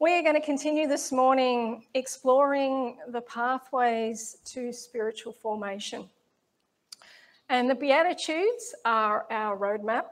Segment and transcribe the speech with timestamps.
[0.00, 6.10] We're going to continue this morning exploring the pathways to spiritual formation.
[7.48, 10.06] And the Beatitudes are our roadmap.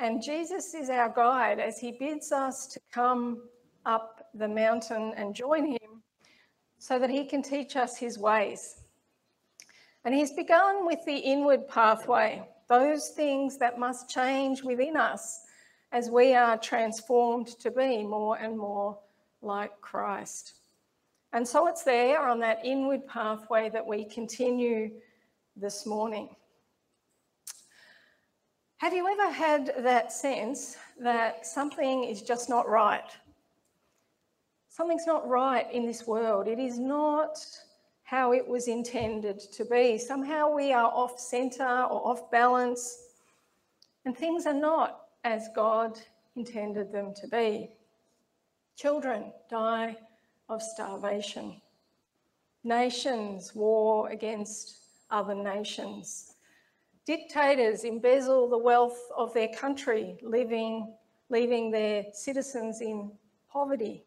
[0.00, 3.42] And Jesus is our guide as he bids us to come
[3.86, 6.02] up the mountain and join him
[6.78, 8.80] so that he can teach us his ways.
[10.04, 15.45] And he's begun with the inward pathway, those things that must change within us
[15.92, 18.98] as we are transformed to be more and more
[19.42, 20.54] like Christ.
[21.32, 24.90] And so it's there on that inward pathway that we continue
[25.56, 26.28] this morning.
[28.78, 33.10] Have you ever had that sense that something is just not right?
[34.68, 36.46] Something's not right in this world.
[36.46, 37.38] It is not
[38.02, 39.96] how it was intended to be.
[39.96, 42.98] Somehow we are off centre or off balance,
[44.04, 45.98] and things are not as God
[46.36, 47.68] intended them to be.
[48.76, 49.96] Children die
[50.48, 51.60] of starvation.
[52.62, 54.76] Nations war against
[55.10, 56.34] other nations.
[57.06, 60.94] Dictators embezzle the wealth of their country, living,
[61.28, 63.10] leaving their citizens in
[63.50, 64.04] poverty.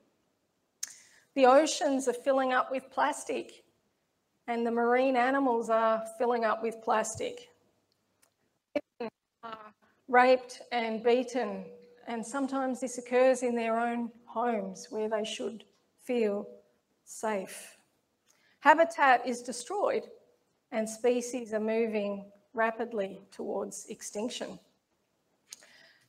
[1.36, 3.66] The oceans are filling up with plastic,
[4.48, 7.50] and the marine animals are filling up with plastic
[10.10, 11.64] raped and beaten,
[12.08, 15.64] and sometimes this occurs in their own homes where they should
[16.02, 16.48] feel
[17.06, 17.78] safe.
[18.62, 20.04] Habitat is destroyed,
[20.72, 24.60] and species are moving rapidly towards extinction.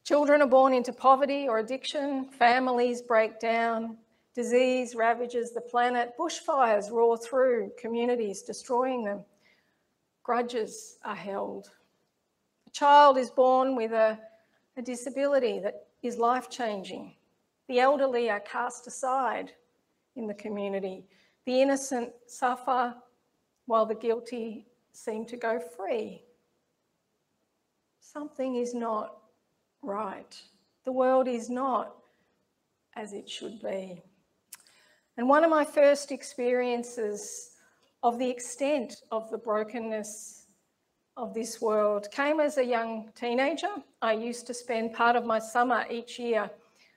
[0.04, 3.98] Children are born into poverty or addiction, families break down,
[4.34, 9.22] disease ravages the planet, bushfires roar through communities, destroying them.
[10.22, 11.70] Grudges are held,
[12.70, 14.18] a child is born with a,
[14.76, 17.14] a disability that is life changing.
[17.68, 19.52] The elderly are cast aside
[20.14, 21.04] in the community.
[21.46, 22.94] The innocent suffer
[23.66, 26.22] while the guilty seem to go free.
[28.00, 29.16] Something is not
[29.82, 30.40] right.
[30.84, 31.96] The world is not
[32.94, 34.00] as it should be.
[35.16, 37.50] And one of my first experiences
[38.02, 40.39] of the extent of the brokenness
[41.16, 43.68] of this world came as a young teenager.
[44.00, 46.50] I used to spend part of my summer each year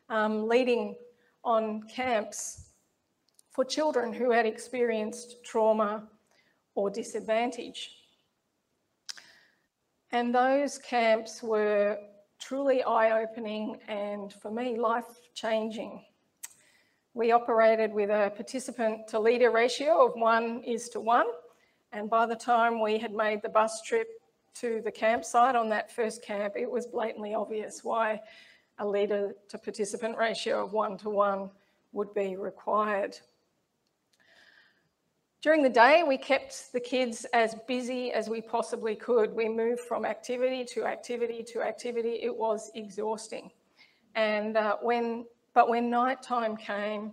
[0.10, 0.96] um, leading
[1.44, 2.70] on camps
[3.52, 6.08] for children who had experienced trauma
[6.76, 7.92] or disadvantage.
[10.12, 11.98] And those camps were
[12.40, 16.04] truly eye opening and, for me, life changing.
[17.14, 21.28] We operated with a participant to leader ratio of one is to one.
[21.94, 24.08] And by the time we had made the bus trip
[24.56, 28.20] to the campsite on that first camp, it was blatantly obvious why
[28.80, 31.52] a leader to participant ratio of one to one
[31.92, 33.16] would be required.
[35.44, 39.32] During the day, we kept the kids as busy as we possibly could.
[39.32, 42.20] We moved from activity to activity to activity.
[42.24, 43.52] It was exhausting.
[44.16, 47.12] And uh, when, but when nighttime came,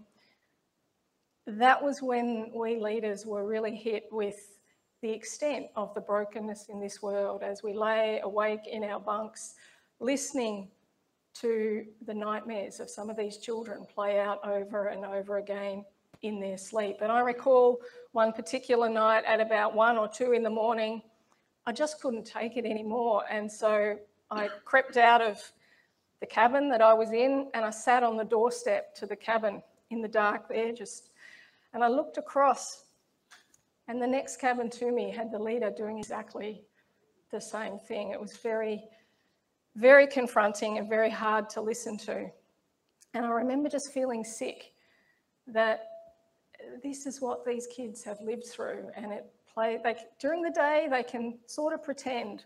[1.46, 4.59] that was when we leaders were really hit with
[5.02, 9.54] the extent of the brokenness in this world as we lay awake in our bunks,
[9.98, 10.68] listening
[11.32, 15.84] to the nightmares of some of these children play out over and over again
[16.22, 16.98] in their sleep.
[17.00, 17.80] And I recall
[18.12, 21.02] one particular night at about one or two in the morning,
[21.66, 23.24] I just couldn't take it anymore.
[23.30, 23.96] And so
[24.30, 25.40] I crept out of
[26.20, 29.62] the cabin that I was in and I sat on the doorstep to the cabin
[29.90, 31.10] in the dark there, just,
[31.72, 32.84] and I looked across
[33.90, 36.62] and the next cabin to me had the leader doing exactly
[37.32, 38.12] the same thing.
[38.12, 38.84] It was very,
[39.74, 42.30] very confronting and very hard to listen to.
[43.14, 44.74] And I remember just feeling sick
[45.48, 45.88] that
[46.84, 48.90] this is what these kids have lived through.
[48.94, 49.80] And it play
[50.20, 52.44] during the day, they can sort of pretend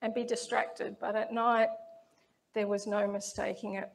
[0.00, 1.68] and be distracted, but at night,
[2.54, 3.90] there was no mistaking it.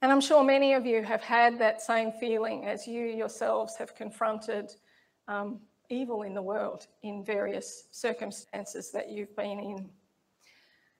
[0.00, 3.94] And I'm sure many of you have had that same feeling as you yourselves have
[3.94, 4.74] confronted
[5.28, 9.90] um, evil in the world in various circumstances that you've been in.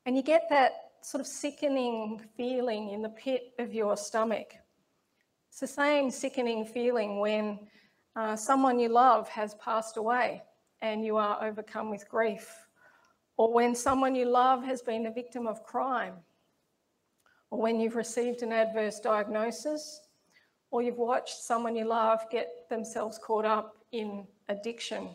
[0.04, 0.72] And you get that
[1.02, 4.54] sort of sickening feeling in the pit of your stomach.
[5.48, 7.58] It's the same sickening feeling when
[8.16, 10.42] uh, someone you love has passed away
[10.80, 12.48] and you are overcome with grief,
[13.36, 16.14] or when someone you love has been a victim of crime,
[17.50, 20.00] or when you've received an adverse diagnosis,
[20.70, 25.10] or you've watched someone you love get themselves caught up in addiction.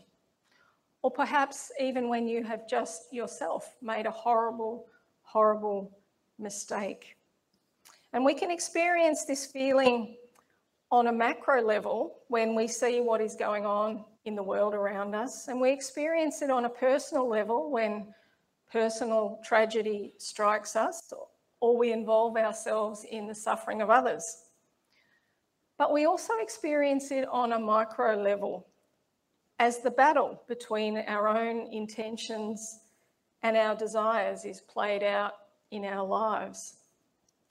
[1.01, 4.87] Or perhaps even when you have just yourself made a horrible,
[5.21, 5.97] horrible
[6.39, 7.17] mistake.
[8.13, 10.15] And we can experience this feeling
[10.91, 15.15] on a macro level when we see what is going on in the world around
[15.15, 18.13] us, and we experience it on a personal level when
[18.71, 21.13] personal tragedy strikes us
[21.61, 24.43] or we involve ourselves in the suffering of others.
[25.77, 28.66] But we also experience it on a micro level
[29.59, 32.79] as the battle between our own intentions
[33.43, 35.33] and our desires is played out
[35.71, 36.75] in our lives.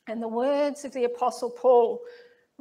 [0.07, 2.01] And the words of the Apostle Paul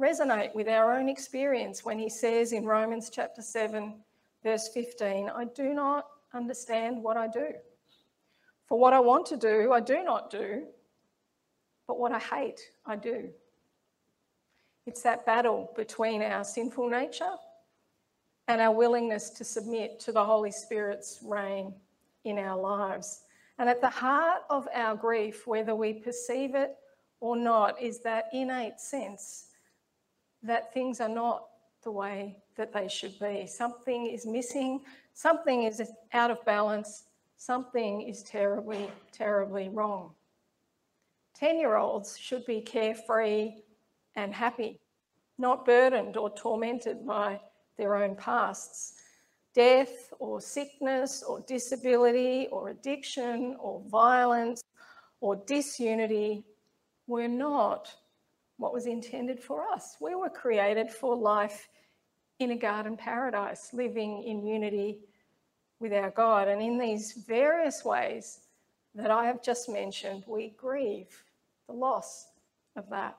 [0.00, 3.94] resonate with our own experience when he says in Romans chapter 7,
[4.42, 7.48] verse 15, I do not understand what I do.
[8.68, 10.64] For what I want to do, I do not do,
[11.86, 13.30] but what I hate, I do.
[14.86, 17.34] It's that battle between our sinful nature
[18.48, 21.74] and our willingness to submit to the Holy Spirit's reign
[22.24, 23.22] in our lives.
[23.58, 26.76] And at the heart of our grief, whether we perceive it
[27.20, 29.46] or not, is that innate sense
[30.42, 31.46] that things are not
[31.82, 33.46] the way that they should be.
[33.46, 34.82] Something is missing,
[35.14, 35.82] something is
[36.12, 37.04] out of balance,
[37.36, 40.12] something is terribly, terribly wrong.
[41.34, 43.54] 10 year olds should be carefree
[44.14, 44.80] and happy,
[45.38, 47.40] not burdened or tormented by
[47.76, 48.94] their own pasts.
[49.54, 54.62] Death or sickness or disability or addiction or violence
[55.20, 56.44] or disunity
[57.06, 57.94] were not
[58.58, 59.96] what was intended for us.
[60.00, 61.68] We were created for life
[62.38, 64.98] in a garden paradise, living in unity
[65.80, 66.48] with our God.
[66.48, 68.40] And in these various ways
[68.94, 71.24] that I have just mentioned, we grieve
[71.66, 72.28] the loss
[72.76, 73.16] of that.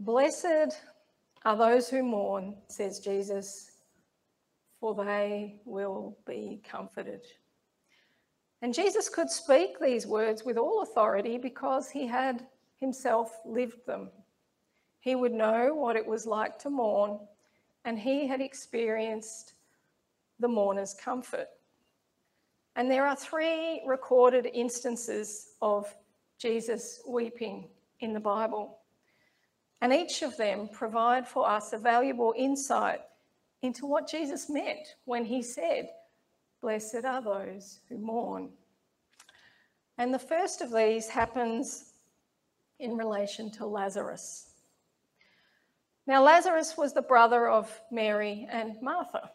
[0.00, 0.78] Blessed
[1.44, 3.72] are those who mourn, says Jesus,
[4.80, 7.22] for they will be comforted.
[8.62, 12.46] And Jesus could speak these words with all authority because he had
[12.76, 14.10] himself lived them.
[15.00, 17.18] He would know what it was like to mourn,
[17.84, 19.54] and he had experienced
[20.38, 21.48] the mourner's comfort.
[22.76, 25.92] And there are three recorded instances of
[26.38, 27.68] Jesus weeping
[28.00, 28.78] in the Bible.
[29.82, 33.00] And each of them provide for us a valuable insight
[33.62, 35.88] into what Jesus meant when he said,
[36.60, 38.50] Blessed are those who mourn.
[39.98, 41.94] And the first of these happens
[42.78, 44.50] in relation to Lazarus.
[46.06, 49.32] Now, Lazarus was the brother of Mary and Martha.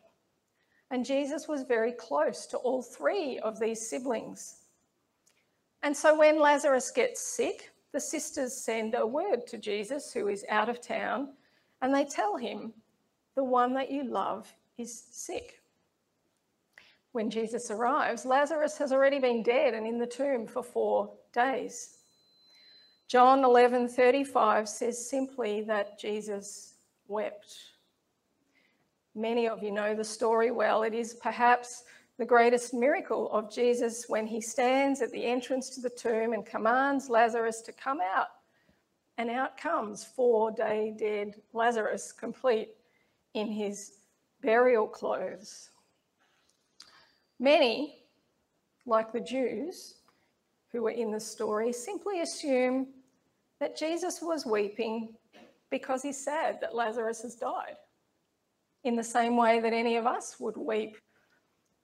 [0.92, 4.62] And Jesus was very close to all three of these siblings.
[5.84, 10.46] And so when Lazarus gets sick, the sisters send a word to Jesus, who is
[10.50, 11.30] out of town,
[11.82, 12.72] and they tell him,
[13.34, 15.64] The one that you love is sick.
[17.14, 21.98] When Jesus arrives, Lazarus has already been dead and in the tomb for four days.
[23.08, 26.76] John 11:35 says simply that Jesus
[27.08, 27.52] wept.
[29.16, 30.84] Many of you know the story well.
[30.84, 31.84] It is perhaps
[32.18, 36.46] the greatest miracle of Jesus when he stands at the entrance to the tomb and
[36.46, 38.28] commands Lazarus to come out.
[39.20, 42.70] And out comes four day dead Lazarus, complete
[43.34, 43.94] in his
[44.42, 45.70] burial clothes.
[47.40, 48.00] Many,
[48.86, 49.96] like the Jews
[50.72, 52.88] who were in the story, simply assume
[53.60, 55.14] that Jesus was weeping
[55.70, 57.76] because he's sad that Lazarus has died
[58.84, 60.98] in the same way that any of us would weep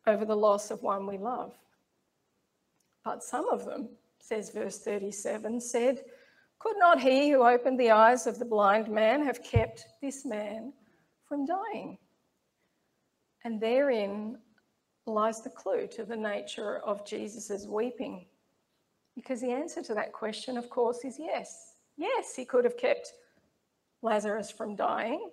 [0.07, 1.53] over the loss of one we love.
[3.03, 6.01] But some of them, says verse 37, said,
[6.60, 10.74] Could not he who opened the eyes of the blind man have kept this man
[11.27, 11.98] from dying?
[13.43, 14.38] And therein
[15.05, 18.25] lies the clue to the nature of Jesus' weeping.
[19.15, 21.75] Because the answer to that question, of course, is yes.
[21.98, 23.13] Yes, he could have kept
[24.01, 25.29] Lazarus from dying.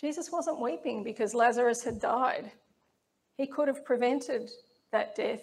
[0.00, 2.50] Jesus wasn't weeping because Lazarus had died.
[3.36, 4.50] He could have prevented
[4.92, 5.42] that death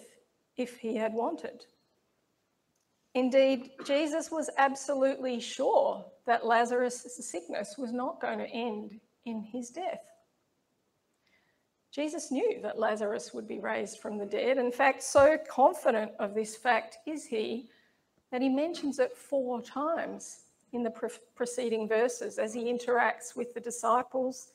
[0.56, 1.64] if he had wanted.
[3.14, 9.70] Indeed, Jesus was absolutely sure that Lazarus' sickness was not going to end in his
[9.70, 10.02] death.
[11.92, 14.58] Jesus knew that Lazarus would be raised from the dead.
[14.58, 17.70] In fact, so confident of this fact is he
[18.30, 23.54] that he mentions it four times in the pre- preceding verses as he interacts with
[23.54, 24.52] the disciples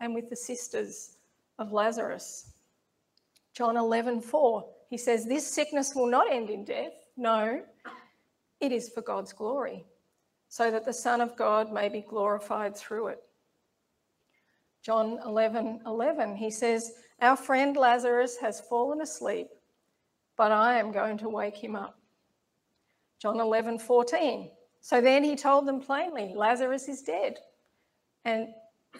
[0.00, 1.16] and with the sisters
[1.58, 2.52] of Lazarus.
[3.54, 6.92] John 11, 4, he says, This sickness will not end in death.
[7.16, 7.62] No,
[8.60, 9.84] it is for God's glory,
[10.48, 13.22] so that the Son of God may be glorified through it.
[14.82, 19.48] John 11, 11, he says, Our friend Lazarus has fallen asleep,
[20.36, 21.98] but I am going to wake him up.
[23.20, 24.50] John 11, 14.
[24.84, 27.38] So then he told them plainly, Lazarus is dead.
[28.26, 28.48] And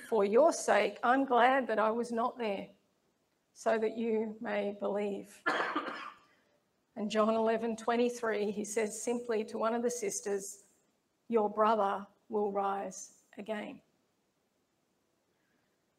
[0.09, 2.69] for your sake, I'm glad that I was not there,
[3.53, 5.39] so that you may believe.
[6.97, 10.63] And John 11, 23, he says simply to one of the sisters,
[11.29, 13.79] Your brother will rise again.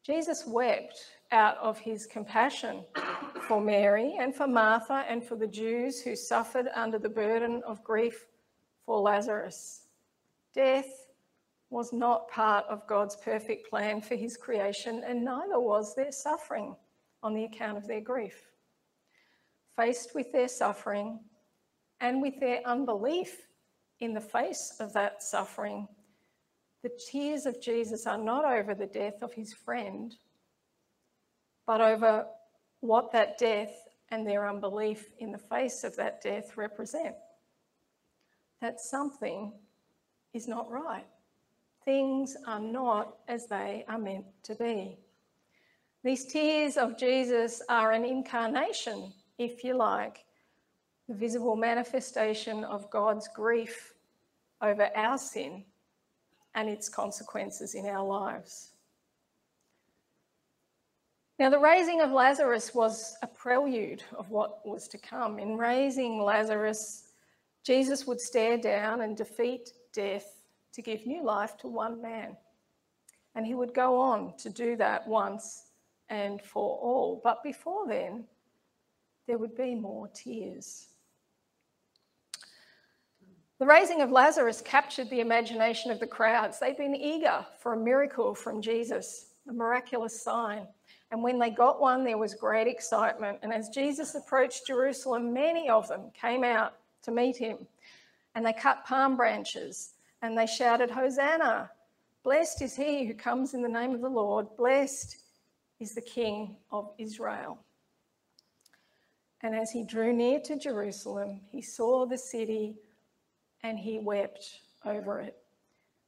[0.02, 0.98] Jesus wept
[1.30, 2.82] out of his compassion
[3.46, 7.84] for Mary and for Martha and for the Jews who suffered under the burden of
[7.84, 8.26] grief
[8.86, 9.82] for Lazarus.
[10.54, 11.08] Death
[11.68, 16.76] was not part of God's perfect plan for his creation, and neither was their suffering
[17.22, 18.40] on the account of their grief.
[19.74, 21.18] Faced with their suffering
[22.00, 23.48] and with their unbelief
[24.00, 25.88] in the face of that suffering,
[26.82, 30.14] the tears of Jesus are not over the death of his friend,
[31.66, 32.26] but over
[32.80, 33.74] what that death
[34.10, 37.16] and their unbelief in the face of that death represent.
[38.60, 39.52] That something
[40.32, 41.06] is not right.
[41.84, 44.98] Things are not as they are meant to be.
[46.02, 50.24] These tears of Jesus are an incarnation, if you like,
[51.08, 53.94] the visible manifestation of God's grief
[54.62, 55.64] over our sin
[56.54, 58.72] and its consequences in our lives.
[61.38, 65.38] Now, the raising of Lazarus was a prelude of what was to come.
[65.38, 67.12] In raising Lazarus,
[67.66, 70.40] Jesus would stare down and defeat death
[70.72, 72.36] to give new life to one man.
[73.34, 75.64] And he would go on to do that once
[76.08, 77.20] and for all.
[77.24, 78.24] But before then,
[79.26, 80.90] there would be more tears.
[83.58, 86.60] The raising of Lazarus captured the imagination of the crowds.
[86.60, 90.68] They'd been eager for a miracle from Jesus, a miraculous sign.
[91.10, 93.38] And when they got one, there was great excitement.
[93.42, 96.74] And as Jesus approached Jerusalem, many of them came out
[97.06, 97.58] to meet him.
[98.34, 101.70] And they cut palm branches and they shouted, Hosanna!
[102.22, 104.48] Blessed is he who comes in the name of the Lord.
[104.56, 105.16] Blessed
[105.80, 107.58] is the King of Israel.
[109.42, 112.74] And as he drew near to Jerusalem, he saw the city
[113.62, 115.36] and he wept over it,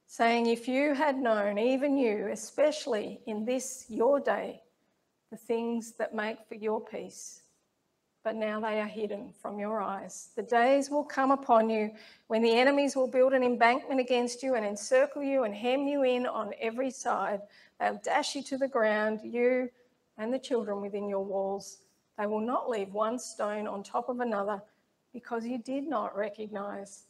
[0.07, 4.61] saying, If you had known, even you, especially in this your day,
[5.31, 7.43] the things that make for your peace,
[8.23, 10.29] but now they are hidden from your eyes.
[10.35, 11.91] The days will come upon you
[12.27, 16.03] when the enemies will build an embankment against you and encircle you and hem you
[16.03, 17.41] in on every side.
[17.79, 19.69] They'll dash you to the ground, you
[20.17, 21.79] and the children within your walls.
[22.17, 24.61] They will not leave one stone on top of another
[25.13, 27.05] because you did not recognize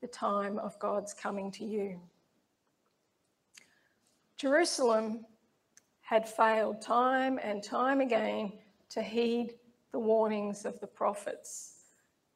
[0.00, 2.00] the time of God's coming to you.
[4.36, 5.26] Jerusalem
[6.02, 8.52] had failed time and time again
[8.90, 9.54] to heed
[9.94, 11.76] the warnings of the prophets.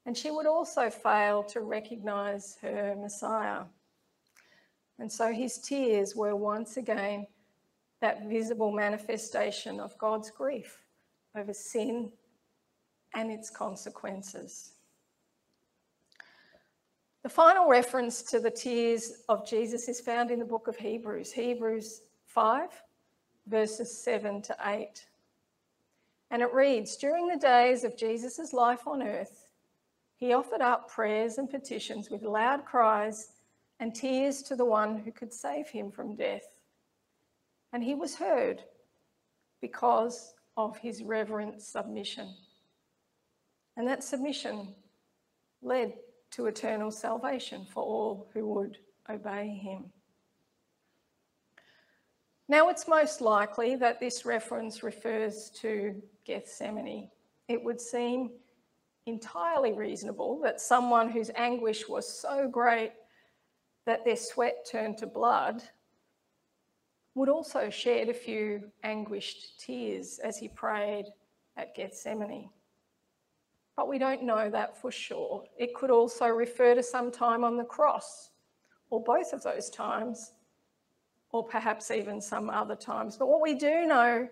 [0.07, 3.65] And she would also fail to recognize her Messiah.
[5.01, 7.27] And so his tears were once again
[8.01, 10.85] that visible manifestation of God's grief
[11.37, 12.13] over sin
[13.13, 14.75] and its consequences.
[17.25, 21.33] The final reference to the tears of Jesus is found in the book of Hebrews,
[21.33, 22.69] Hebrews 5,
[23.49, 25.05] verses 7 to 8.
[26.31, 29.47] And it reads During the days of Jesus' life on earth,
[30.17, 33.31] he offered up prayers and petitions with loud cries
[33.81, 36.59] and tears to the one who could save him from death.
[37.73, 38.63] And he was heard
[39.61, 42.35] because of his reverent submission.
[43.77, 44.75] And that submission
[45.63, 45.95] led
[46.33, 49.85] to eternal salvation for all who would obey him.
[52.49, 57.09] Now, it's most likely that this reference refers to Gethsemane.
[57.49, 58.31] It would seem
[59.07, 62.93] entirely reasonable that someone whose anguish was so great
[63.87, 65.63] that their sweat turned to blood
[67.15, 71.07] would also shed a few anguished tears as he prayed
[71.57, 72.51] at Gethsemane.
[73.75, 75.45] But we don't know that for sure.
[75.57, 78.31] It could also refer to some time on the cross,
[78.91, 80.33] or both of those times
[81.33, 83.17] or perhaps even some other times.
[83.17, 84.29] But what we do know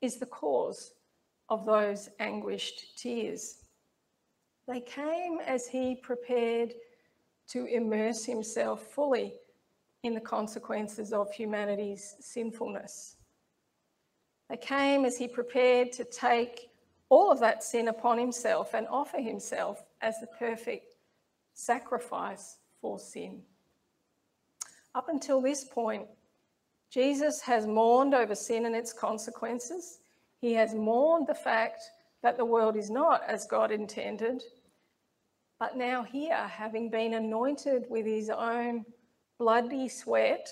[0.00, 0.95] is the cause
[1.48, 3.62] of those anguished tears.
[4.66, 6.74] They came as he prepared
[7.48, 9.34] to immerse himself fully
[10.02, 13.16] in the consequences of humanity's sinfulness.
[14.48, 16.70] They came as he prepared to take
[17.08, 20.94] all of that sin upon himself and offer himself as the perfect
[21.54, 23.42] sacrifice for sin.
[24.94, 26.06] Up until this point,
[26.90, 29.98] Jesus has mourned over sin and its consequences.
[30.40, 31.82] He has mourned the fact
[32.22, 34.42] that the world is not as God intended.
[35.58, 38.84] but now here, having been anointed with his own
[39.38, 40.48] bloody sweat,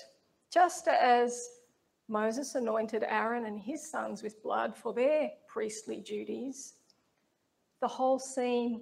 [0.51, 1.47] just as
[2.07, 6.73] Moses anointed Aaron and his sons with blood for their priestly duties,
[7.81, 8.81] the whole scene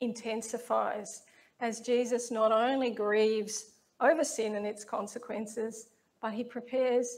[0.00, 1.22] intensifies
[1.60, 5.88] as Jesus not only grieves over sin and its consequences,
[6.20, 7.16] but he prepares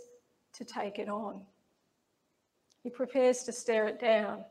[0.53, 1.47] to take it on.
[2.85, 4.45] He prepares to stare it down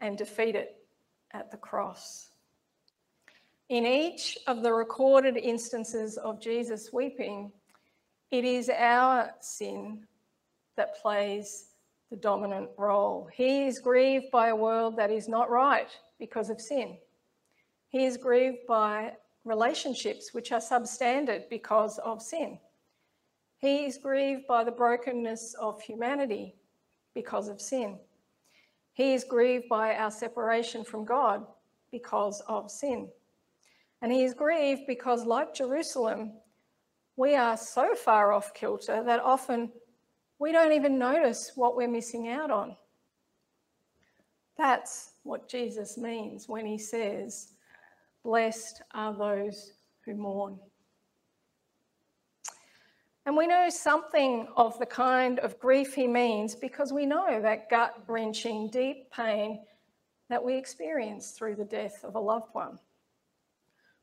[0.00, 0.84] and defeat it
[1.30, 2.30] at the cross.
[3.68, 7.52] In each of the recorded instances of Jesus weeping,
[8.32, 10.04] it is our sin
[10.76, 11.66] that plays
[12.10, 13.30] the dominant role.
[13.32, 15.88] He is grieved by a world that is not right
[16.18, 16.98] because of sin.
[17.90, 19.12] He is grieved by
[19.44, 22.58] relationships which are substandard because of sin.
[23.58, 26.56] He is grieved by the brokenness of humanity
[27.14, 27.98] because of sin.
[28.94, 31.46] He is grieved by our separation from God
[31.90, 33.08] because of sin.
[34.00, 36.32] And he is grieved because, like Jerusalem,
[37.16, 39.70] we are so far off kilter that often
[40.38, 42.76] we don't even notice what we're missing out on.
[44.58, 47.52] That's what Jesus means when he says,
[48.24, 49.72] Blessed are those
[50.04, 50.58] who mourn.
[53.24, 57.70] And we know something of the kind of grief he means because we know that
[57.70, 59.60] gut wrenching, deep pain
[60.28, 62.78] that we experience through the death of a loved one.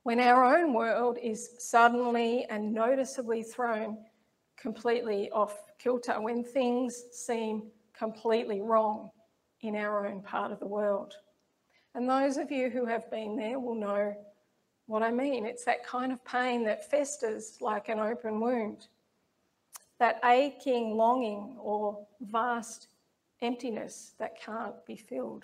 [0.04, 3.98] When our own world is suddenly and noticeably thrown
[4.56, 7.64] completely off kilter, when things seem
[7.98, 9.10] completely wrong
[9.62, 11.16] in our own part of the world.
[11.94, 14.16] And those of you who have been there will know
[14.86, 15.46] what I mean.
[15.46, 18.88] It's that kind of pain that festers like an open wound
[20.00, 22.88] that aching longing or vast
[23.41, 25.44] emptiness that can't be filled.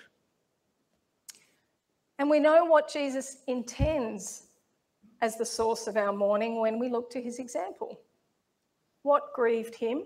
[2.18, 4.48] And we know what Jesus intends
[5.22, 8.00] as the source of our mourning when we look to his example.
[9.04, 10.04] What grieved him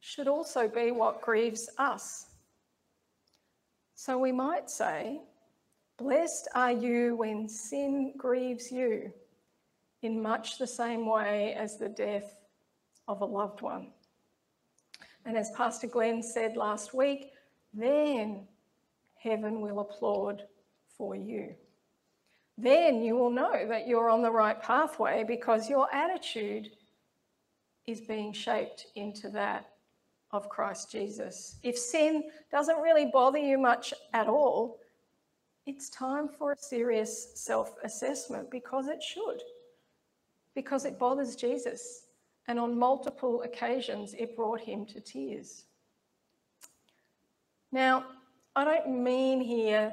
[0.00, 2.26] should also be what grieves us.
[3.94, 5.20] So we might say,
[5.98, 9.12] Blessed are you when sin grieves you,
[10.02, 12.45] in much the same way as the death
[13.08, 13.88] of a loved one.
[15.24, 17.32] And as Pastor Glenn said last week,
[17.74, 18.46] then
[19.16, 20.44] heaven will applaud
[20.96, 21.54] for you.
[22.58, 26.70] Then you will know that you're on the right pathway because your attitude
[27.86, 29.68] is being shaped into that
[30.32, 31.56] of Christ Jesus.
[31.62, 34.78] If sin doesn't really bother you much at all,
[35.66, 39.42] it's time for a serious self assessment because it should,
[40.54, 42.05] because it bothers Jesus
[42.48, 45.64] and on multiple occasions it brought him to tears.
[47.72, 48.04] Now,
[48.54, 49.92] I don't mean here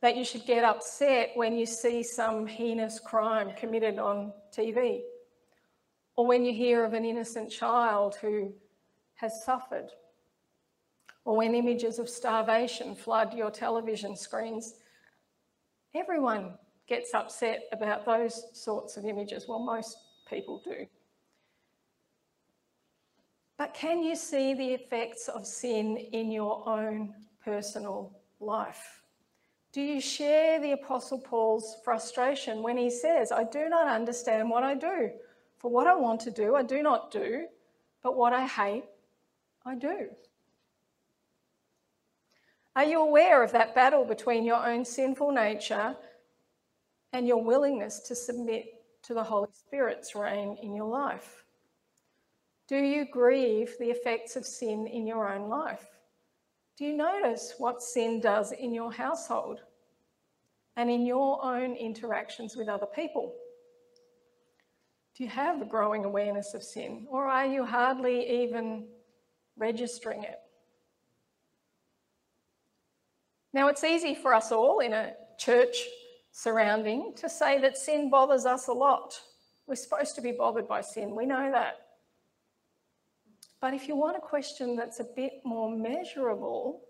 [0.00, 5.02] that you should get upset when you see some heinous crime committed on TV,
[6.16, 8.52] or when you hear of an innocent child who
[9.14, 9.88] has suffered,
[11.24, 14.74] or when images of starvation flood your television screens.
[15.94, 16.54] Everyone
[16.88, 19.46] gets upset about those sorts of images.
[19.46, 19.96] Well, most
[20.28, 20.86] people do.
[23.74, 29.02] Can you see the effects of sin in your own personal life?
[29.72, 34.62] Do you share the Apostle Paul's frustration when he says, I do not understand what
[34.62, 35.10] I do?
[35.58, 37.46] For what I want to do, I do not do,
[38.02, 38.84] but what I hate,
[39.64, 40.08] I do.
[42.74, 45.96] Are you aware of that battle between your own sinful nature
[47.12, 48.66] and your willingness to submit
[49.04, 51.41] to the Holy Spirit's reign in your life?
[52.72, 55.84] Do you grieve the effects of sin in your own life?
[56.78, 59.60] Do you notice what sin does in your household
[60.76, 63.34] and in your own interactions with other people?
[65.14, 68.86] Do you have a growing awareness of sin, or are you hardly even
[69.58, 70.38] registering it?
[73.52, 75.76] Now, it's easy for us all in a church
[76.30, 79.20] surrounding to say that sin bothers us a lot.
[79.66, 81.81] We're supposed to be bothered by sin, we know that.
[83.62, 86.82] But if you want a question that's a bit more measurable,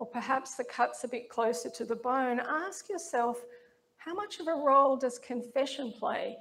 [0.00, 3.40] or perhaps the cut's a bit closer to the bone, ask yourself
[3.98, 6.36] how much of a role does confession play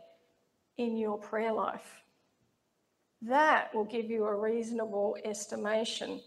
[0.78, 2.02] in your prayer life?
[3.22, 6.22] That will give you a reasonable estimation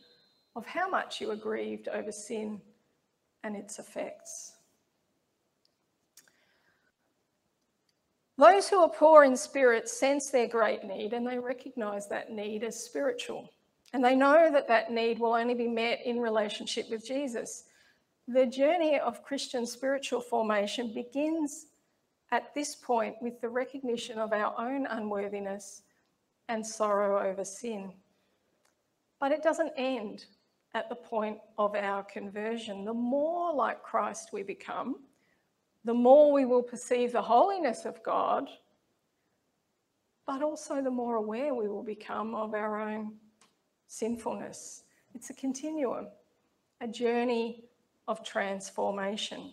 [0.55, 2.61] of how much you are grieved over sin
[3.43, 4.53] and its effects.
[8.41, 12.65] Those who are poor in spirit sense their great need and they recognize that need
[12.65, 13.53] as spiritual.
[13.93, 17.65] And they know that that need will only be met in relationship with Jesus.
[18.27, 21.67] The journey of Christian spiritual formation begins
[22.33, 25.83] at this point with the recognition of our own unworthiness
[26.49, 27.93] and sorrow over sin.
[29.19, 30.25] But it doesn't end
[30.73, 32.87] at the point of our conversion.
[32.87, 34.97] The more like Christ we become,
[35.85, 38.49] the more we will perceive the holiness of God,
[40.27, 43.15] but also the more aware we will become of our own
[43.87, 44.85] sinfulness.
[45.15, 46.09] It's a continuum,
[46.81, 47.65] a journey
[48.07, 49.53] of transformation.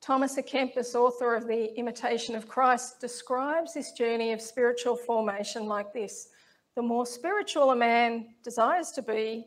[0.00, 5.66] Thomas à Kempis, author of The Imitation of Christ, describes this journey of spiritual formation
[5.66, 6.30] like this
[6.74, 9.46] The more spiritual a man desires to be,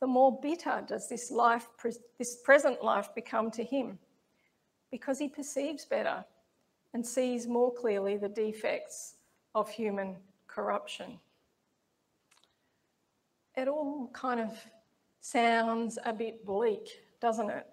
[0.00, 1.68] the more bitter does this life,
[2.18, 3.98] this present life become to him,
[4.96, 6.24] because he perceives better
[6.94, 9.16] and sees more clearly the defects
[9.54, 11.18] of human corruption.
[13.56, 14.52] It all kind of
[15.20, 16.88] sounds a bit bleak,
[17.20, 17.66] doesn't it?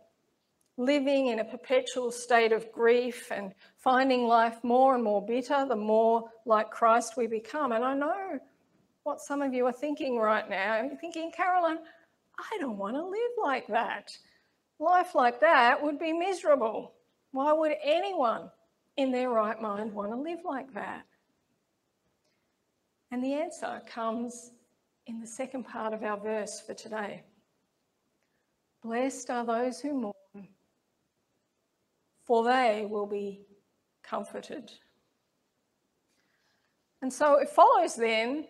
[0.78, 5.76] living in a perpetual state of grief and finding life more and more bitter the
[5.76, 7.72] more like Christ we become.
[7.72, 8.40] And I know
[9.04, 10.82] what some of you are thinking right now.
[10.82, 11.78] You're thinking, Carolyn,
[12.40, 14.18] I don't want to live like that.
[14.80, 16.92] Life like that would be miserable.
[17.34, 18.50] Why would anyone
[18.96, 21.04] in their right mind want to live like that?
[23.12, 24.52] And the answer comes
[25.08, 27.24] in the second part of our verse for today.
[28.84, 30.13] Blessed are those who mourn
[32.24, 33.41] for they will be
[34.02, 34.72] comforted.
[37.02, 38.46] And so it follows then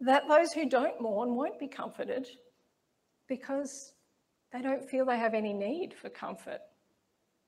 [0.00, 2.26] that those who don't mourn won't be comforted
[3.28, 3.92] because
[4.52, 6.60] they don't feel they have any need for comfort.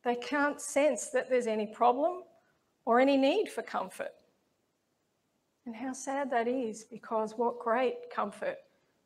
[0.04, 2.22] They can't sense that there's any problem
[2.84, 4.14] or any need for comfort.
[5.66, 8.58] And how sad that is because what great comfort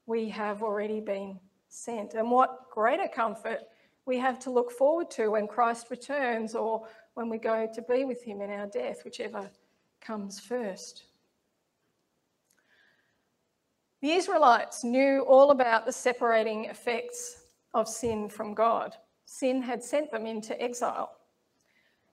[0.06, 3.60] we have already been sent, and what greater comfort
[4.04, 8.04] we have to look forward to when Christ returns or when we go to be
[8.04, 9.50] with him in our death, whichever
[10.00, 11.04] comes first.
[14.00, 18.96] The Israelites knew all about the separating effects of sin from God.
[19.32, 21.16] Sin had sent them into exile.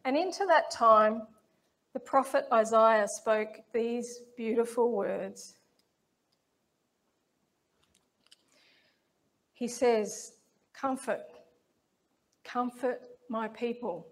[0.05, 1.23] And into that time,
[1.91, 5.55] the prophet Isaiah spoke these beautiful words.
[9.51, 10.32] He says,
[10.73, 11.19] Comfort
[12.45, 14.08] Comfort my people,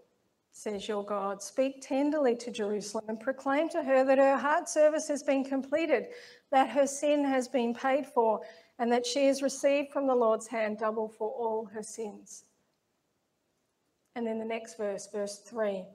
[0.51, 1.41] says your God.
[1.41, 6.07] Speak tenderly to Jerusalem and proclaim to her that her hard service has been completed,
[6.51, 8.41] that her sin has been paid for,
[8.79, 12.43] and that she has received from the Lord's hand double for all her sins.
[14.17, 15.85] And then the next verse, verse 3,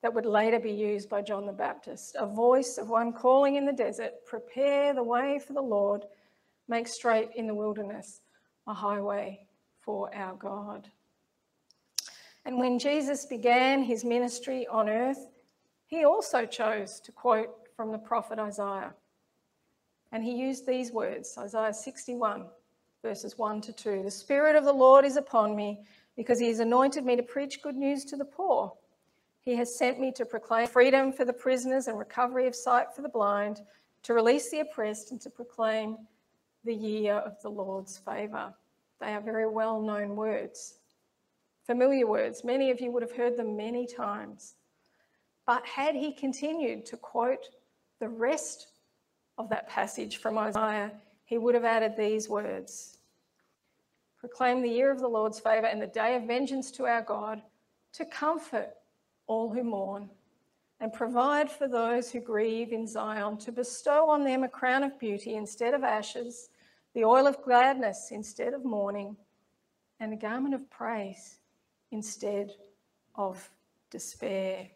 [0.00, 3.66] that would later be used by John the Baptist a voice of one calling in
[3.66, 6.06] the desert, prepare the way for the Lord,
[6.66, 8.22] make straight in the wilderness
[8.66, 9.46] a highway
[9.80, 10.88] for our God.
[12.46, 15.28] And when Jesus began his ministry on earth,
[15.88, 18.94] he also chose to quote from the prophet Isaiah.
[20.10, 22.46] And he used these words Isaiah 61,
[23.02, 24.04] verses 1 to 2.
[24.04, 25.82] The Spirit of the Lord is upon me
[26.18, 28.72] because he has anointed me to preach good news to the poor.
[29.40, 33.02] He has sent me to proclaim freedom for the prisoners and recovery of sight for
[33.02, 33.62] the blind,
[34.02, 35.96] to release the oppressed, and to proclaim
[36.64, 38.52] the year of the Lord's favour.
[39.00, 40.74] They are very well known words
[41.68, 42.44] familiar words.
[42.44, 44.54] Many of you would have heard them many times.
[45.46, 47.46] But had he continued to quote
[48.00, 48.68] the rest
[49.36, 50.90] of that passage from Isaiah,
[51.26, 52.97] he would have added these words
[54.18, 57.40] Proclaim the year of the Lord's favour and the day of vengeance to our God,
[57.92, 58.74] to comfort
[59.26, 60.10] all who mourn,
[60.80, 64.98] and provide for those who grieve in Zion, to bestow on them a crown of
[64.98, 66.50] beauty instead of ashes,
[66.94, 69.16] the oil of gladness instead of mourning,
[70.00, 71.38] and a garment of praise
[71.90, 72.52] instead
[73.14, 73.50] of
[73.90, 74.68] despair.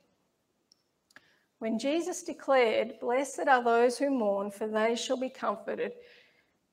[1.59, 5.93] When Jesus declared, Blessed are those who mourn, for they shall be comforted,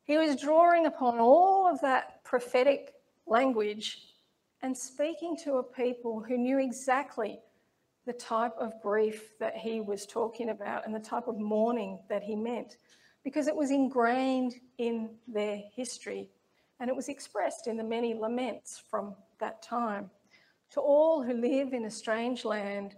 [0.04, 2.94] he was drawing upon all of that prophetic
[3.26, 4.14] language
[4.62, 7.40] and speaking to a people who knew exactly
[8.06, 12.22] the type of grief that he was talking about and the type of mourning that
[12.22, 12.78] he meant,
[13.24, 16.30] because it was ingrained in their history
[16.80, 20.08] and it was expressed in the many laments from that time.
[20.74, 22.94] To all who live in a strange land,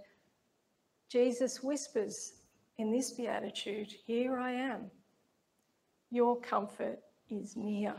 [1.10, 2.34] Jesus whispers
[2.78, 4.91] in this beatitude Here I am.
[6.10, 7.96] Your comfort is near.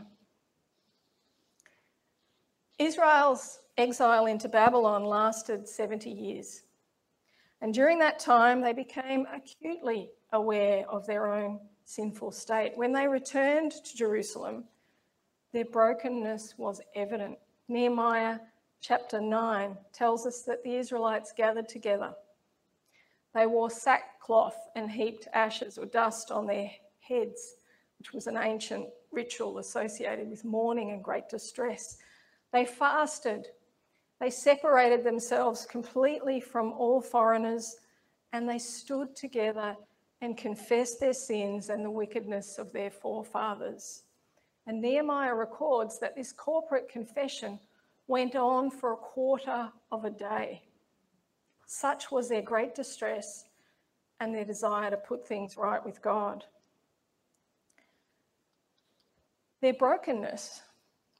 [2.79, 6.63] Israel's exile into Babylon lasted 70 years.
[7.61, 12.73] And during that time, they became acutely aware of their own sinful state.
[12.75, 14.65] When they returned to Jerusalem,
[15.53, 17.37] their brokenness was evident.
[17.67, 18.39] Nehemiah
[18.81, 22.13] chapter 9 tells us that the Israelites gathered together
[23.33, 27.55] They wore sackcloth and heaped ashes or dust on their heads,
[27.99, 31.97] which was an ancient ritual associated with mourning and great distress.
[32.53, 33.47] They fasted.
[34.21, 37.75] They separated themselves completely from all foreigners
[38.31, 39.75] and they stood together
[40.21, 44.03] and confessed their sins and the wickedness of their forefathers.
[44.65, 47.59] And Nehemiah records that this corporate confession
[48.07, 50.61] went on for a quarter of a day.
[51.65, 53.45] Such was their great distress
[54.19, 56.45] and their desire to put things right with God.
[59.59, 60.61] Their brokenness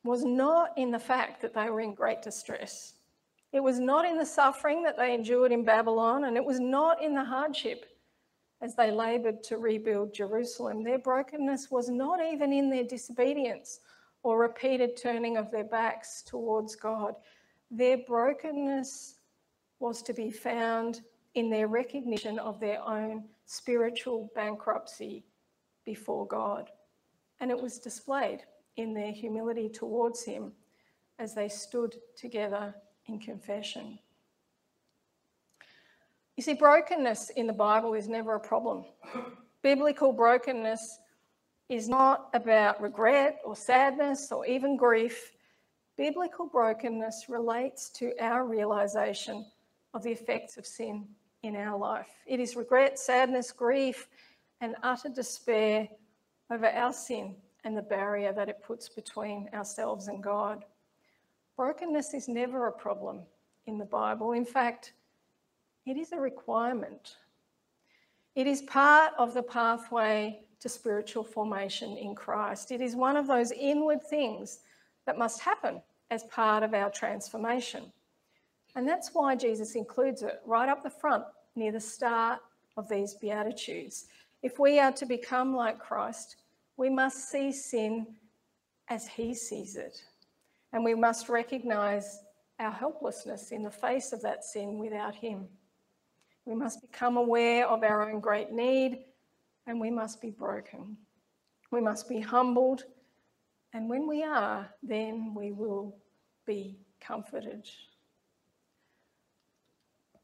[0.03, 2.95] was not in the fact that they were in great distress.
[3.51, 7.01] It was not in the suffering that they endured in Babylon, and it was not
[7.01, 7.85] in the hardship
[8.61, 10.83] as they laboured to rebuild Jerusalem.
[10.83, 13.79] Their brokenness was not even in their disobedience
[14.23, 17.15] or repeated turning of their backs towards God.
[17.69, 19.15] Their brokenness
[19.79, 21.01] was to be found
[21.35, 25.25] in their recognition of their own spiritual bankruptcy
[25.85, 26.69] before God.
[27.39, 28.43] And it was displayed
[28.77, 30.51] in their humility towards Him
[31.19, 32.73] as they stood together
[33.07, 33.99] in confession.
[36.35, 38.85] You see, brokenness in the Bible is never a problem.
[39.61, 40.99] Biblical brokenness
[41.69, 45.31] is not about regret or sadness or even grief.
[45.95, 49.45] Biblical brokenness relates to our realization
[49.93, 51.07] of the effects of sin
[51.43, 52.09] in our life.
[52.25, 54.07] It is regret, sadness, grief,
[54.59, 55.87] and utter despair
[56.49, 60.65] over our sin and the barrier that it puts between ourselves and God.
[61.55, 63.21] Brokenness is never a problem
[63.67, 64.33] in the Bible.
[64.33, 64.93] In fact,
[65.85, 67.17] it is a requirement.
[68.35, 72.71] It is part of the pathway to spiritual formation in Christ.
[72.71, 74.59] It is one of those inward things
[75.05, 77.91] that must happen as part of our transformation.
[78.75, 82.39] And that's why Jesus includes it right up the front near the start
[82.77, 84.05] of these Beatitudes.
[84.41, 86.37] If we are to become like Christ,
[86.77, 88.07] we must see sin
[88.89, 90.01] as he sees it.
[90.71, 92.19] And we must recognize
[92.59, 95.47] our helplessness in the face of that sin without him.
[96.45, 99.05] We must become aware of our own great need
[99.67, 100.97] and we must be broken.
[101.71, 102.83] We must be humbled.
[103.73, 105.95] And when we are, then we will
[106.45, 107.67] be comforted.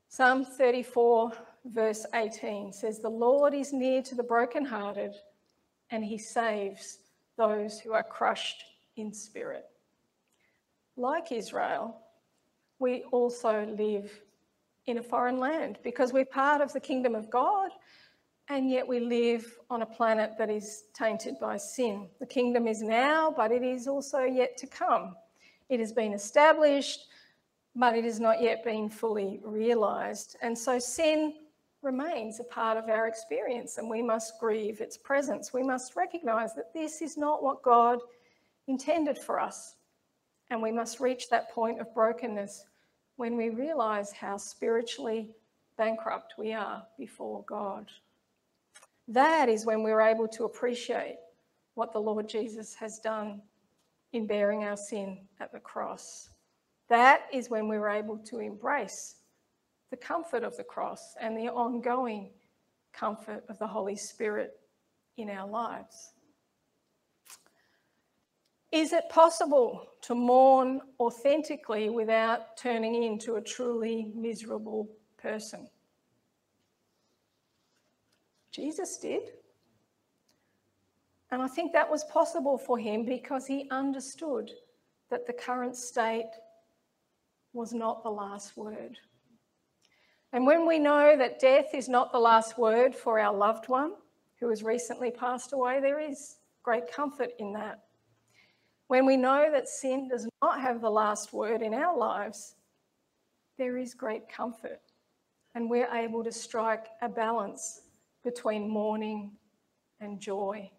[0.10, 1.32] Psalm 34,
[1.66, 5.16] verse 18 says, The Lord is near to the brokenhearted,
[5.92, 7.00] and he saves
[7.38, 8.64] those who are crushed
[8.96, 9.66] in spirit.
[10.98, 11.98] Like Israel,
[12.80, 14.12] we also live
[14.86, 17.72] in a foreign land because we're part of the kingdom of God,
[18.50, 22.08] and yet we live on a planet that is tainted by sin.
[22.20, 25.16] The kingdom is now, but it is also yet to come.
[25.70, 27.08] It has been established,
[27.76, 30.36] but it has not yet been fully realised.
[30.42, 31.36] And so sin
[31.82, 35.54] remains a part of our experience, and we must grieve its presence.
[35.54, 38.00] We must recognise that this is not what God
[38.68, 39.76] intended for us.
[40.50, 42.66] And we must reach that point of brokenness
[43.16, 45.30] when we realise how spiritually
[45.78, 47.88] bankrupt we are before God.
[49.08, 51.18] That is when we're able to appreciate
[51.76, 53.42] what the Lord Jesus has done
[54.12, 56.30] in bearing our sin at the cross.
[56.90, 59.16] That is when we're able to embrace
[59.90, 62.32] the comfort of the cross and the ongoing
[62.94, 64.60] comfort of the Holy Spirit
[65.18, 66.14] in our lives.
[68.72, 75.68] Is it possible to mourn authentically without turning into a truly miserable person?
[78.52, 79.24] Jesus did.
[81.32, 84.52] And I think that was possible for him because he understood
[85.10, 86.30] that the current state
[87.54, 88.98] was not the last word.
[90.32, 93.94] And when we know that death is not the last word for our loved one
[94.40, 97.84] who has recently passed away, there is great comfort in that.
[98.88, 102.56] When we know that sin does not have the last word in our lives,
[103.58, 104.82] there is great comfort.
[105.56, 107.82] And we're able to strike a balance
[108.24, 109.32] between mourning
[110.00, 110.70] and joy.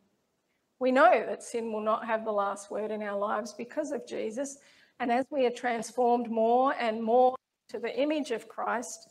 [0.79, 4.07] We know that sin will not have the last word in our lives because of
[4.07, 4.59] Jesus,
[4.99, 7.37] and as we are transformed more and more
[7.69, 9.09] to the image of Christ,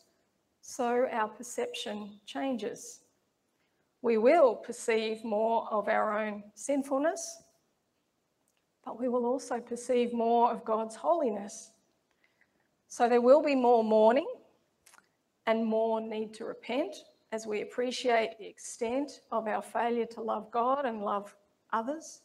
[0.69, 2.99] so our perception changes.
[4.03, 7.41] We will perceive more of our own sinfulness,
[8.85, 11.71] but we will also perceive more of God's holiness.
[12.87, 14.27] So there will be more mourning
[15.47, 16.97] and more need to repent
[17.31, 21.35] as we appreciate the extent of our failure to love God and love
[21.73, 22.21] others.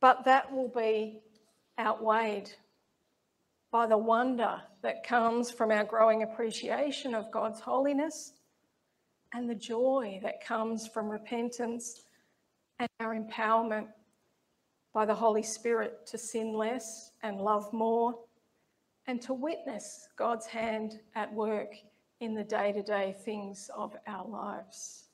[0.00, 1.20] But that will be
[1.78, 2.50] outweighed
[3.70, 8.32] by the wonder that comes from our growing appreciation of God's holiness
[9.34, 12.02] and the joy that comes from repentance
[12.78, 13.88] and our empowerment
[14.94, 18.14] by the Holy Spirit to sin less and love more
[19.06, 21.74] and to witness God's hand at work
[22.20, 25.07] in the day to day things of our lives.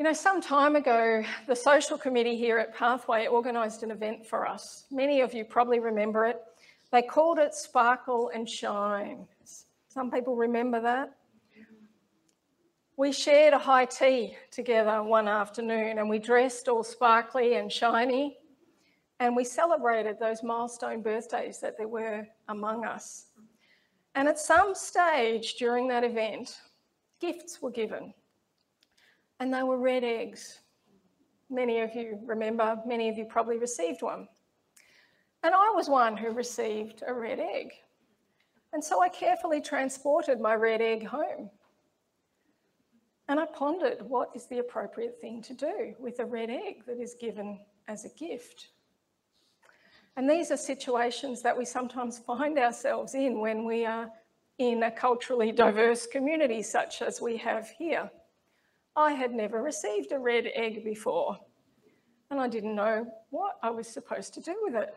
[0.00, 4.48] You know, some time ago, the social committee here at Pathway organised an event for
[4.48, 4.86] us.
[4.90, 6.40] Many of you probably remember it.
[6.90, 9.28] They called it Sparkle and Shine.
[9.88, 11.12] Some people remember that.
[12.96, 18.38] We shared a high tea together one afternoon and we dressed all sparkly and shiny
[19.18, 23.26] and we celebrated those milestone birthdays that there were among us.
[24.14, 26.56] And at some stage during that event,
[27.20, 28.14] gifts were given
[29.40, 30.60] and they were red eggs.
[31.48, 34.28] Many of you remember, many of you probably received one.
[35.42, 37.72] And I was one who received a red egg.
[38.72, 41.50] And so I carefully transported my red egg home.
[43.28, 47.00] And I pondered what is the appropriate thing to do with a red egg that
[47.00, 48.68] is given as a gift.
[50.16, 54.10] And these are situations that we sometimes find ourselves in when we are
[54.58, 58.10] in a culturally diverse community, such as we have here.
[59.00, 61.38] I had never received a red egg before,
[62.30, 64.94] and I didn't know what I was supposed to do with it.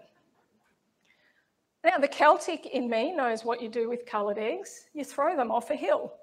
[1.85, 5.51] Now, the Celtic in me knows what you do with coloured eggs you throw them
[5.51, 6.15] off a hill.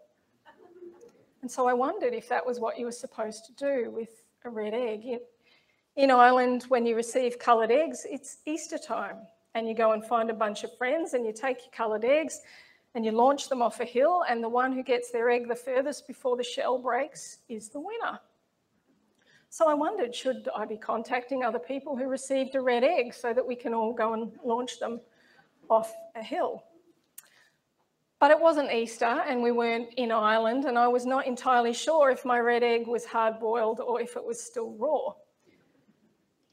[1.41, 4.51] And so I wondered if that was what you were supposed to do with a
[4.51, 5.07] red egg.
[5.97, 9.17] In, Ireland, when you receive coloured eggs, it's Easter time,
[9.55, 12.41] and you go and find a bunch of friends and you take your coloured eggs
[12.95, 15.55] and you launch them off a hill, and the one who gets their egg the
[15.55, 18.19] furthest before the shell breaks is the winner.
[19.49, 23.33] So I wondered, should I be contacting other people who received a red egg so
[23.33, 25.01] that we can all go and launch them
[25.69, 26.65] off a hill?
[28.21, 32.11] But it wasn't Easter and we weren't in Ireland, and I was not entirely sure
[32.11, 35.15] if my red egg was hard boiled or if it was still raw.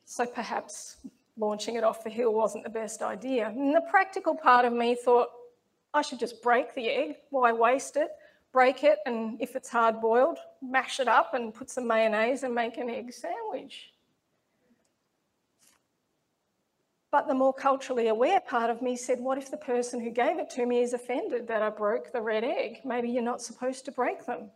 [0.05, 0.97] So perhaps
[1.35, 3.49] launching it off the hill wasn't the best idea.
[3.49, 5.27] And the practical part of me thought,
[5.93, 7.15] I should just break the egg.
[7.29, 8.09] Why waste it?
[8.53, 12.55] Break it, and if it's hard boiled, mash it up and put some mayonnaise and
[12.55, 13.93] make an egg sandwich.
[17.11, 20.39] But the more culturally aware part of me said, What if the person who gave
[20.39, 22.81] it to me is offended that I broke the red egg?
[22.83, 24.51] Maybe you're not supposed to break them.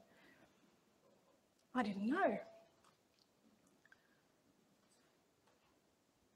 [1.74, 2.38] I didn't know.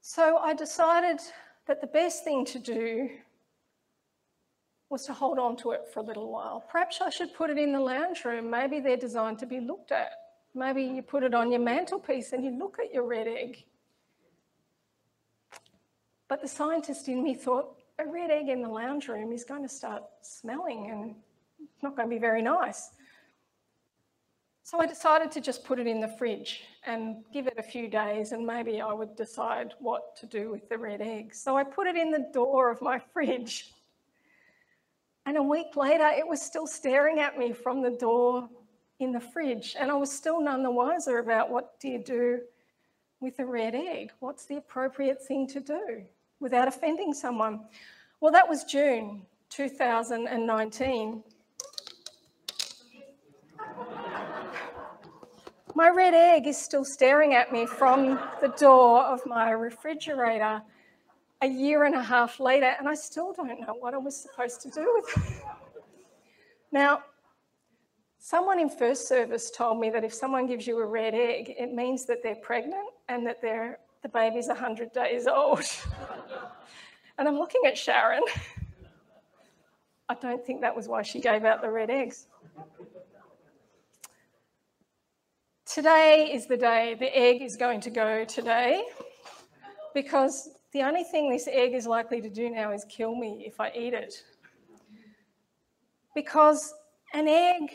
[0.00, 1.20] So I decided
[1.66, 3.10] that the best thing to do
[4.88, 6.64] was to hold on to it for a little while.
[6.70, 8.50] Perhaps I should put it in the lounge room.
[8.50, 10.12] Maybe they're designed to be looked at.
[10.54, 13.64] Maybe you put it on your mantelpiece and you look at your red egg.
[16.28, 19.62] But the scientist in me thought a red egg in the lounge room is going
[19.62, 21.14] to start smelling and
[21.60, 22.90] it's not going to be very nice.
[24.62, 27.88] So I decided to just put it in the fridge and give it a few
[27.88, 31.34] days and maybe I would decide what to do with the red egg.
[31.34, 33.72] So I put it in the door of my fridge
[35.26, 38.48] and a week later, it was still staring at me from the door
[39.00, 39.74] in the fridge.
[39.78, 42.40] And I was still none the wiser about what do you do
[43.20, 44.12] with a red egg?
[44.20, 46.04] What's the appropriate thing to do
[46.38, 47.60] without offending someone?
[48.20, 51.22] Well, that was June 2019.
[55.74, 60.62] my red egg is still staring at me from the door of my refrigerator
[61.42, 64.60] a year and a half later, and I still don't know what I was supposed
[64.62, 65.42] to do with it.
[66.72, 67.02] now,
[68.18, 71.72] someone in first service told me that if someone gives you a red egg, it
[71.72, 75.60] means that they're pregnant and that they're, the baby's 100 days old.
[77.18, 78.22] and I'm looking at Sharon.
[80.08, 82.28] I don't think that was why she gave out the red eggs.
[85.66, 88.82] Today is the day the egg is going to go today
[89.94, 93.60] because the only thing this egg is likely to do now is kill me if
[93.60, 94.22] I eat it.
[96.14, 96.74] Because
[97.14, 97.70] an egg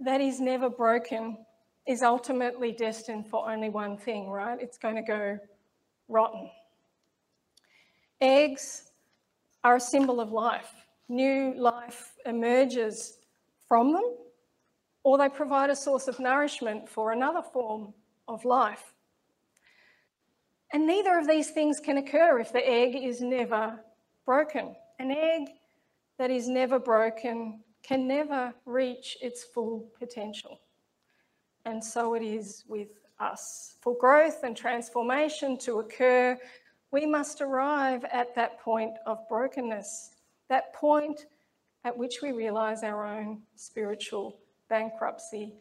[0.00, 1.38] that is never broken
[1.86, 4.60] is ultimately destined for only one thing, right?
[4.60, 5.38] It's going to go
[6.08, 6.50] rotten.
[8.20, 8.90] Eggs
[9.64, 10.74] are a symbol of life.
[11.08, 13.20] New life emerges
[13.66, 14.04] from them,
[15.02, 17.94] or they provide a source of nourishment for another form
[18.28, 18.92] of life.
[20.72, 23.80] And neither of these things can occur if the egg is never
[24.26, 24.76] broken.
[24.98, 25.48] An egg
[26.18, 30.60] that is never broken can never reach its full potential.
[31.64, 32.88] And so it is with
[33.18, 33.76] us.
[33.80, 36.38] For growth and transformation to occur,
[36.90, 40.12] We must arrive at that point of brokenness,
[40.48, 41.26] that point
[41.84, 44.38] at which we realize our own spiritual
[44.70, 45.54] bankruptcy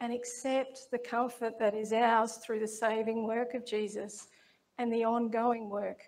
[0.00, 4.28] and accept the comfort that is ours through the saving work of Jesus
[4.78, 6.00] and the ongoing work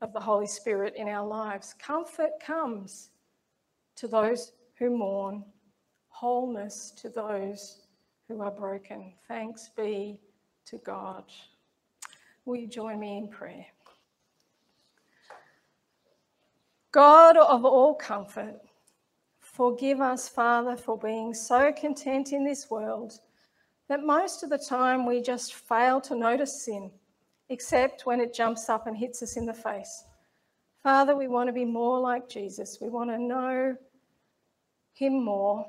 [0.00, 1.74] of the Holy Spirit in our lives.
[1.78, 3.10] Comfort comes
[3.96, 5.44] to those who mourn,
[6.08, 7.82] wholeness to those
[8.28, 9.14] who are broken.
[9.28, 10.20] Thanks be
[10.66, 11.24] to God.
[12.44, 13.66] Will you join me in prayer?
[16.90, 18.60] God of all comfort,
[19.40, 23.20] forgive us, Father, for being so content in this world
[23.88, 26.90] that most of the time we just fail to notice sin,
[27.52, 30.04] except when it jumps up and hits us in the face.
[30.82, 32.78] Father, we want to be more like Jesus.
[32.80, 33.76] We want to know
[34.94, 35.66] him more.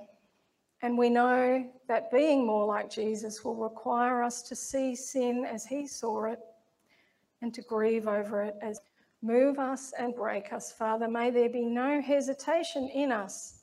[0.81, 5.65] And we know that being more like Jesus will require us to see sin as
[5.65, 6.39] he saw it
[7.41, 8.79] and to grieve over it as
[9.21, 10.71] move us and break us.
[10.71, 13.59] Father, may there be no hesitation in us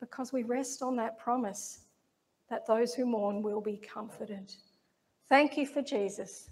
[0.00, 1.80] because we rest on that promise
[2.48, 4.52] that those who mourn will be comforted.
[5.28, 6.50] Thank you for Jesus.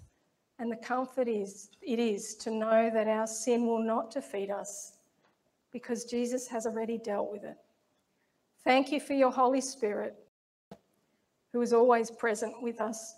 [0.59, 4.93] And the comfort is it is to know that our sin will not defeat us
[5.71, 7.57] because Jesus has already dealt with it.
[8.63, 10.15] Thank you for your Holy Spirit
[11.51, 13.15] who is always present with us,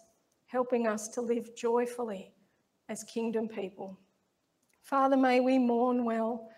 [0.47, 2.33] helping us to live joyfully
[2.89, 3.97] as kingdom people.
[4.83, 6.49] Father, may we mourn well,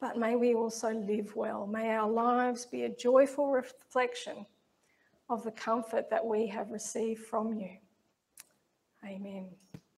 [0.00, 1.66] but may we also live well.
[1.66, 4.46] May our lives be a joyful reflection
[5.28, 7.70] of the comfort that we have received from you.
[9.04, 9.67] Amen.